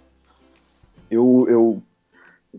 [1.10, 1.82] eu, eu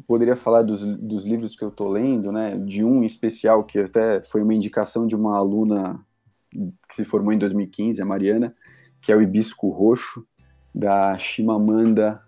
[0.07, 2.57] poderia falar dos, dos livros que eu estou lendo, né?
[2.57, 6.03] De um em especial que até foi uma indicação de uma aluna
[6.51, 8.55] que se formou em 2015, a Mariana,
[9.01, 10.25] que é o Hibisco Roxo,
[10.73, 12.21] da Shimamanda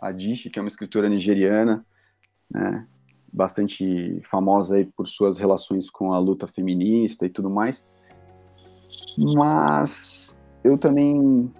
[0.00, 1.84] Adichie, que é uma escritora nigeriana,
[2.50, 2.86] né?
[3.32, 7.84] Bastante famosa aí por suas relações com a luta feminista e tudo mais.
[9.34, 11.50] Mas eu também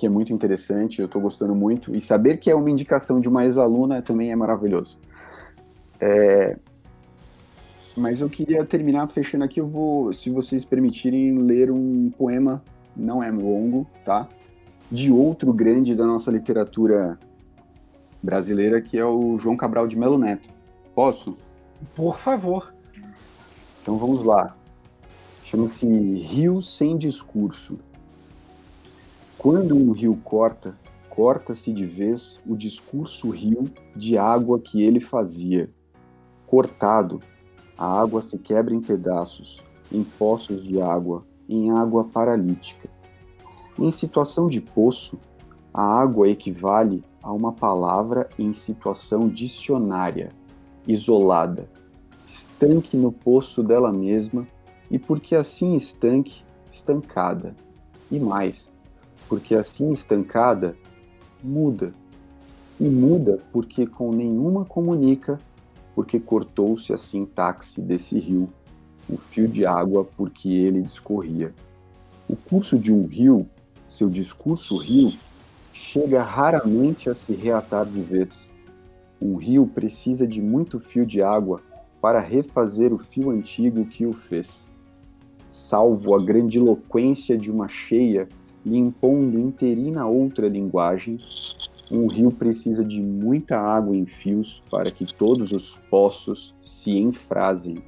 [0.00, 3.28] que é muito interessante, eu estou gostando muito, e saber que é uma indicação de
[3.28, 4.96] uma ex-aluna também é maravilhoso.
[6.00, 6.56] É...
[7.94, 12.62] Mas eu queria terminar fechando aqui, eu vou, se vocês permitirem, ler um poema,
[12.96, 14.26] não é longo, tá?
[14.90, 17.18] De outro grande da nossa literatura
[18.22, 20.48] brasileira, que é o João Cabral de Melo Neto.
[21.00, 21.34] Posso?
[21.96, 22.74] Por favor.
[23.80, 24.54] Então vamos lá.
[25.42, 27.78] Chama-se Rio Sem Discurso.
[29.38, 30.74] Quando um rio corta,
[31.08, 33.64] corta-se de vez o discurso rio
[33.96, 35.70] de água que ele fazia.
[36.46, 37.22] Cortado,
[37.78, 42.90] a água se quebra em pedaços, em poços de água, em água paralítica.
[43.78, 45.18] Em situação de poço,
[45.72, 50.38] a água equivale a uma palavra em situação dicionária,
[50.90, 51.68] isolada,
[52.24, 54.46] estanque no poço dela mesma,
[54.90, 57.54] e porque assim estanque, estancada.
[58.10, 58.72] E mais,
[59.28, 60.76] porque assim estancada,
[61.42, 61.94] muda.
[62.78, 65.38] E muda porque com nenhuma comunica,
[65.94, 68.48] porque cortou-se a sintaxe desse rio,
[69.08, 71.54] o fio de água por que ele discorria.
[72.28, 73.46] O curso de um rio,
[73.88, 75.12] seu discurso rio,
[75.72, 78.49] chega raramente a se reatar de vez.
[79.20, 81.60] Um rio precisa de muito fio de água
[82.00, 84.72] para refazer o fio antigo que o fez.
[85.50, 88.28] Salvo a grandiloquência de uma cheia
[88.64, 91.18] lhe impondo interina outra linguagem,
[91.90, 97.78] um rio precisa de muita água em fios para que todos os poços se enfrasem,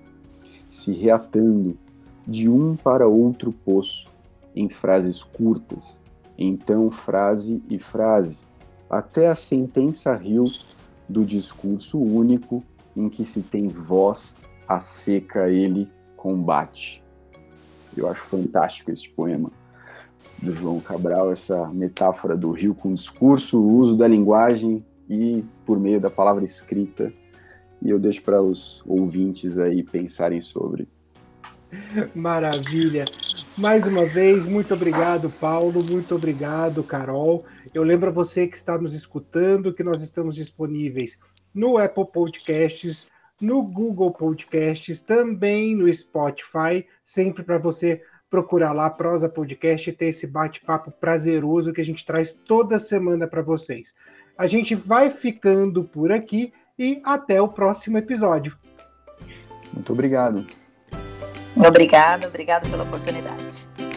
[0.69, 1.79] se reatando
[2.27, 4.11] de um para outro poço,
[4.55, 6.01] em frases curtas,
[6.37, 8.39] então frase e frase,
[8.91, 10.45] até a sentença rio
[11.13, 12.65] do discurso único
[12.97, 14.35] em que se tem voz,
[14.67, 17.03] a seca ele combate.
[17.95, 19.51] Eu acho fantástico este poema
[20.41, 25.79] do João Cabral, essa metáfora do rio com discurso, o uso da linguagem e por
[25.79, 27.13] meio da palavra escrita.
[27.83, 30.89] E eu deixo para os ouvintes aí pensarem sobre.
[32.15, 33.05] Maravilha.
[33.59, 35.85] Mais uma vez, muito obrigado, Paulo.
[35.91, 37.45] Muito obrigado, Carol.
[37.75, 41.19] Eu lembro a você que está nos escutando que nós estamos disponíveis
[41.55, 43.07] no Apple Podcasts,
[43.41, 50.07] no Google Podcasts, também no Spotify, sempre para você procurar lá Prosa Podcast e ter
[50.07, 53.95] esse bate-papo prazeroso que a gente traz toda semana para vocês.
[54.39, 58.57] A gente vai ficando por aqui e até o próximo episódio.
[59.73, 60.47] Muito obrigado.
[61.55, 63.92] Obrigada, obrigado pela oportunidade.